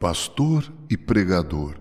[0.00, 1.74] Pastor e pregador.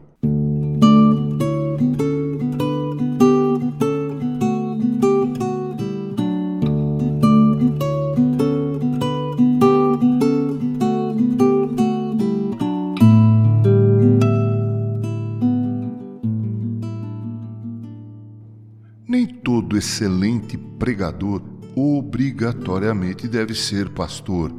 [19.07, 21.43] Nem todo excelente pregador
[21.75, 24.51] obrigatoriamente deve ser pastor,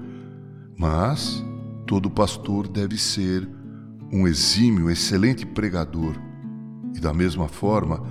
[0.76, 1.47] mas
[1.88, 3.48] todo pastor deve ser
[4.12, 6.14] um exímio, excelente pregador.
[6.94, 8.06] E da mesma forma,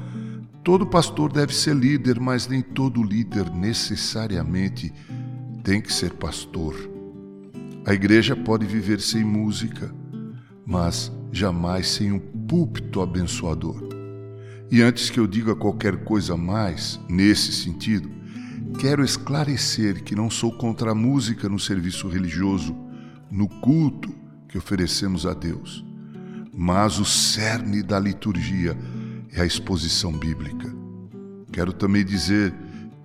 [0.64, 4.92] todo pastor deve ser líder, mas nem todo líder necessariamente
[5.64, 6.74] tem que ser pastor.
[7.86, 9.94] A igreja pode viver sem música,
[10.66, 13.88] mas jamais sem um púlpito abençoador.
[14.72, 18.09] E antes que eu diga qualquer coisa mais nesse sentido,
[18.80, 22.87] quero esclarecer que não sou contra a música no serviço religioso
[23.30, 24.13] no culto
[24.48, 25.84] que oferecemos a Deus.
[26.54, 28.77] Mas o cerne da liturgia
[29.31, 30.73] é a exposição bíblica.
[31.52, 32.53] Quero também dizer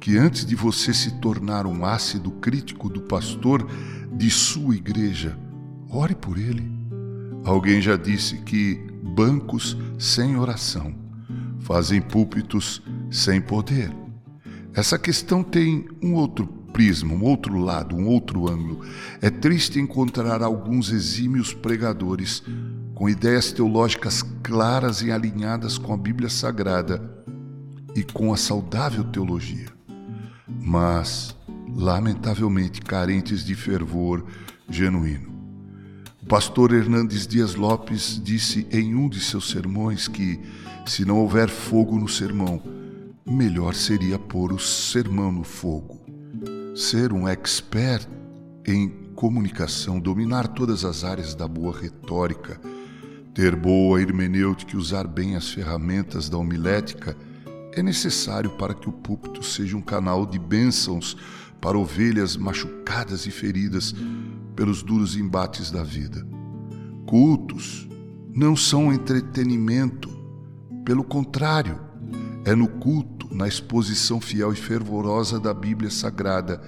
[0.01, 3.67] que antes de você se tornar um ácido crítico do pastor
[4.13, 5.39] de sua igreja,
[5.89, 6.71] ore por ele.
[7.45, 8.75] Alguém já disse que
[9.15, 10.95] bancos sem oração
[11.61, 13.93] fazem púlpitos sem poder.
[14.75, 18.85] Essa questão tem um outro prisma, um outro lado, um outro ângulo.
[19.21, 22.43] É triste encontrar alguns exímios pregadores
[22.95, 27.25] com ideias teológicas claras e alinhadas com a Bíblia Sagrada
[27.95, 29.69] e com a saudável teologia,
[30.47, 31.37] mas,
[31.69, 34.25] lamentavelmente, carentes de fervor
[34.69, 35.31] genuíno.
[36.23, 40.41] O pastor Hernandes Dias Lopes disse em um de seus sermões que,
[40.87, 42.63] se não houver fogo no sermão,
[43.27, 46.02] melhor seria pôr o sermão no fogo
[46.75, 48.09] ser um expert
[48.67, 52.61] em comunicação, dominar todas as áreas da boa retórica,
[53.35, 57.17] ter boa hermenêutica e usar bem as ferramentas da homilética
[57.73, 61.17] é necessário para que o púlpito seja um canal de bênçãos
[61.61, 63.95] para ovelhas machucadas e feridas
[64.55, 66.27] pelos duros embates da vida.
[67.07, 67.89] Cultos
[68.35, 70.11] não são entretenimento,
[70.85, 71.81] pelo contrário,
[72.45, 76.63] é no culto, na exposição fiel e fervorosa da Bíblia Sagrada,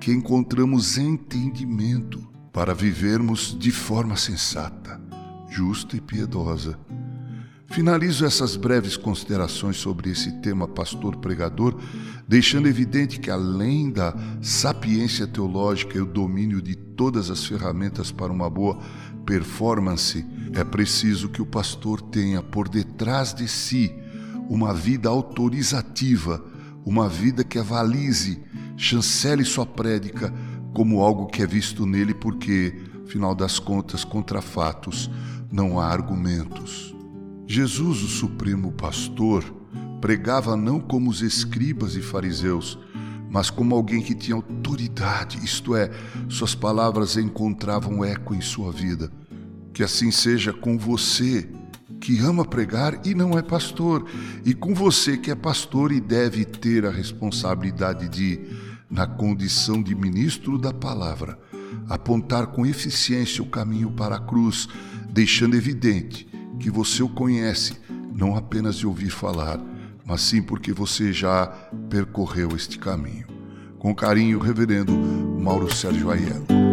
[0.00, 5.00] que encontramos entendimento para vivermos de forma sensata,
[5.50, 6.78] justa e piedosa.
[7.66, 11.76] Finalizo essas breves considerações sobre esse tema pastor-pregador,
[12.28, 18.32] deixando evidente que, além da sapiência teológica e o domínio de todas as ferramentas para
[18.32, 18.78] uma boa
[19.26, 23.92] performance, é preciso que o pastor tenha por detrás de si
[24.48, 26.44] uma vida autorizativa,
[26.84, 28.42] uma vida que avalize,
[28.76, 30.32] chancele sua prédica
[30.74, 32.74] como algo que é visto nele, porque,
[33.06, 35.10] final das contas, contra fatos
[35.50, 36.94] não há argumentos.
[37.46, 39.44] Jesus, o Supremo Pastor,
[40.00, 42.78] pregava não como os escribas e fariseus,
[43.30, 45.90] mas como alguém que tinha autoridade, isto é,
[46.28, 49.10] suas palavras encontravam eco em sua vida.
[49.72, 51.48] Que assim seja com você
[52.04, 54.04] que ama pregar e não é pastor,
[54.44, 58.38] e com você que é pastor e deve ter a responsabilidade de,
[58.90, 61.38] na condição de ministro da palavra,
[61.88, 64.68] apontar com eficiência o caminho para a cruz,
[65.08, 66.28] deixando evidente
[66.60, 67.72] que você o conhece,
[68.14, 69.58] não apenas de ouvir falar,
[70.04, 71.46] mas sim porque você já
[71.88, 73.26] percorreu este caminho.
[73.78, 76.63] Com carinho, Reverendo Mauro Sérgio Aiello.